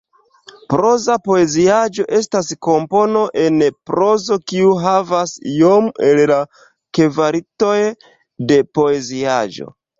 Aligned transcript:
Proza 0.73 1.17
poeziaĵo 1.27 2.05
estas 2.19 2.49
kompono 2.69 3.21
en 3.43 3.61
prozo 3.91 4.39
kiu 4.53 4.73
havas 4.87 5.37
iome 5.53 5.95
el 6.11 6.25
la 6.35 6.41
kvalitoj 7.01 7.79
de 8.53 8.63
poeziaĵo. 8.81 9.75